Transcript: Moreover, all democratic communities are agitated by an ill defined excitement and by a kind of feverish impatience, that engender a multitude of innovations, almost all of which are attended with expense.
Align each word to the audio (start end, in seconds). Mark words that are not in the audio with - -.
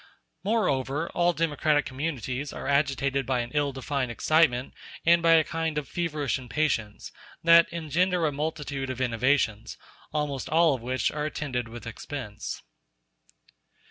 Moreover, 0.43 1.09
all 1.11 1.31
democratic 1.31 1.85
communities 1.85 2.51
are 2.51 2.67
agitated 2.67 3.23
by 3.27 3.41
an 3.41 3.51
ill 3.53 3.71
defined 3.71 4.09
excitement 4.09 4.73
and 5.05 5.21
by 5.21 5.33
a 5.33 5.43
kind 5.43 5.77
of 5.77 5.87
feverish 5.87 6.39
impatience, 6.39 7.11
that 7.43 7.71
engender 7.71 8.25
a 8.25 8.31
multitude 8.31 8.89
of 8.89 8.99
innovations, 8.99 9.77
almost 10.11 10.49
all 10.49 10.73
of 10.73 10.81
which 10.81 11.11
are 11.11 11.27
attended 11.27 11.67
with 11.67 11.85
expense. 11.85 12.63